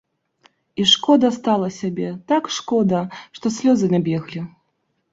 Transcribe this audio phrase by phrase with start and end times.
[0.83, 3.05] І шкода стала сябе, так шкода,
[3.41, 4.41] што слёзы набеглі.